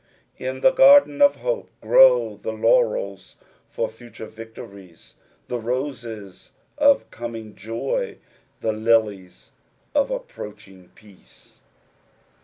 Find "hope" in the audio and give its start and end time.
1.35-1.69